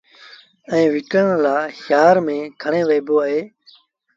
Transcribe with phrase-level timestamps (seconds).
[0.71, 3.41] ائيٚݩ وڪڻڻ لآ شآهر ميݩ کڻي وهيٚبو اهي